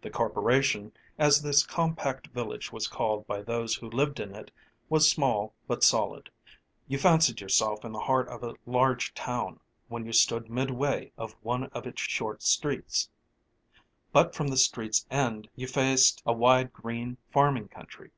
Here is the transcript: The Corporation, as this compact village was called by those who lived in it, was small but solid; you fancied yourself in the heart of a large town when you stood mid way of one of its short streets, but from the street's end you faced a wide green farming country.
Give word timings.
The 0.00 0.08
Corporation, 0.08 0.92
as 1.18 1.42
this 1.42 1.62
compact 1.62 2.28
village 2.28 2.72
was 2.72 2.88
called 2.88 3.26
by 3.26 3.42
those 3.42 3.74
who 3.74 3.90
lived 3.90 4.18
in 4.18 4.34
it, 4.34 4.50
was 4.88 5.10
small 5.10 5.52
but 5.66 5.84
solid; 5.84 6.30
you 6.86 6.96
fancied 6.96 7.42
yourself 7.42 7.84
in 7.84 7.92
the 7.92 8.00
heart 8.00 8.28
of 8.28 8.42
a 8.42 8.54
large 8.64 9.12
town 9.12 9.60
when 9.88 10.06
you 10.06 10.12
stood 10.14 10.48
mid 10.48 10.70
way 10.70 11.12
of 11.18 11.36
one 11.42 11.64
of 11.64 11.86
its 11.86 12.00
short 12.00 12.42
streets, 12.42 13.10
but 14.10 14.34
from 14.34 14.48
the 14.48 14.56
street's 14.56 15.04
end 15.10 15.50
you 15.54 15.66
faced 15.66 16.22
a 16.24 16.32
wide 16.32 16.72
green 16.72 17.18
farming 17.30 17.68
country. 17.68 18.12